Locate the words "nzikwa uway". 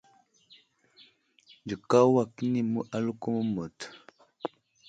1.63-2.29